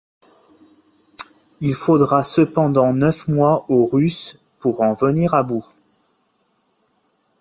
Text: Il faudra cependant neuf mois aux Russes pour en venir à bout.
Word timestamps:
Il 1.59 1.75
faudra 1.75 2.23
cependant 2.23 2.91
neuf 2.91 3.27
mois 3.27 3.67
aux 3.69 3.85
Russes 3.85 4.39
pour 4.57 4.81
en 4.81 4.95
venir 4.95 5.35
à 5.35 5.43
bout. 5.43 5.63